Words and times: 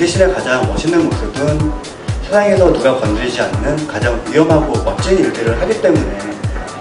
준비실의 0.00 0.32
가장 0.32 0.66
멋있는 0.66 1.04
모습은 1.04 1.72
세상에서 2.24 2.72
누가 2.72 2.96
건드리지 2.98 3.42
않는 3.42 3.86
가장 3.86 4.18
위험하고 4.30 4.82
멋진 4.82 5.18
일들을 5.18 5.60
하기 5.60 5.82
때문에 5.82 6.18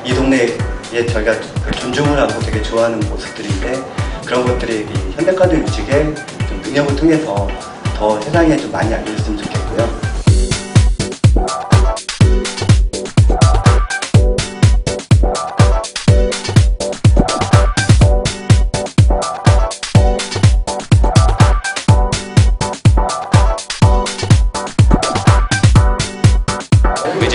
이 0.05 0.13
동네에 0.13 1.05
저희가 1.05 1.33
그 1.65 1.71
존중을 1.71 2.17
하고 2.17 2.39
되게 2.39 2.61
좋아하는 2.61 2.97
모습들인데 3.09 3.83
그런 4.25 4.45
것들이 4.45 4.87
현대카드 5.17 5.53
유직의 5.53 6.15
능력을 6.63 6.95
통해서 6.95 7.49
더 7.97 8.21
세상에 8.21 8.55
좀 8.55 8.71
많이 8.71 8.93
알려졌으면 8.93 9.37
좋겠고요. 9.37 10.08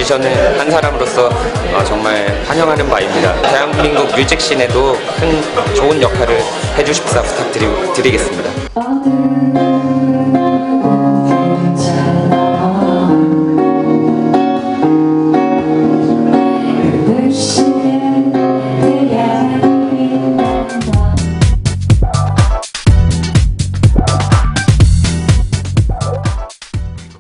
뮤지션은 0.05 0.61
한 0.61 0.71
사람으로서 0.71 1.29
어, 1.29 1.85
정말 1.85 2.27
환영하는 2.47 2.87
바입니다. 2.89 3.41
대한민국 3.41 4.15
뮤직씬에도 4.15 4.99
큰 5.19 5.75
좋은 5.75 6.03
역할을 6.03 6.41
해주십사 6.77 7.23
부탁드리겠습니다. 7.23 9.64